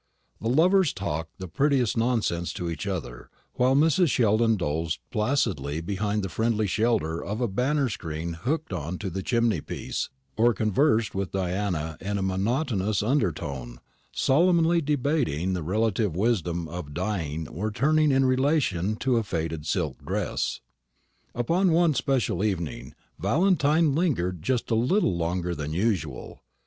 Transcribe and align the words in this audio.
The 0.41 0.49
lovers 0.49 0.93
talked 0.93 1.37
the 1.37 1.47
prettiest 1.47 1.95
nonsense 1.95 2.53
to 2.53 2.71
each 2.71 2.87
other, 2.87 3.29
while 3.53 3.75
Mrs. 3.75 4.09
Sheldon 4.09 4.57
dozed 4.57 4.97
placidly 5.11 5.79
behind 5.79 6.23
the 6.23 6.27
friendly 6.27 6.65
shelter 6.65 7.23
of 7.23 7.39
a 7.39 7.47
banner 7.47 7.87
screen 7.87 8.33
hooked 8.33 8.73
on 8.73 8.97
to 8.97 9.11
the 9.11 9.21
chimney 9.21 9.61
piece, 9.61 10.09
or 10.35 10.55
conversed 10.55 11.13
with 11.13 11.33
Diana 11.33 11.97
in 12.01 12.17
a 12.17 12.23
monotonous 12.23 13.03
undertone, 13.03 13.79
solemnly 14.11 14.81
debating 14.81 15.53
the 15.53 15.61
relative 15.61 16.15
wisdom 16.15 16.67
of 16.67 16.95
dyeing 16.95 17.47
or 17.47 17.69
turning 17.69 18.11
in 18.11 18.25
relation 18.25 18.95
to 18.95 19.17
a 19.17 19.23
faded 19.23 19.67
silk 19.67 20.03
dress. 20.03 20.61
Upon 21.35 21.71
one 21.71 21.93
special 21.93 22.43
evening 22.43 22.95
Valentine 23.19 23.93
lingered 23.93 24.41
just 24.41 24.71
a 24.71 24.73
little 24.75 25.15
longer 25.15 25.53
than 25.53 25.73
usual. 25.73 26.41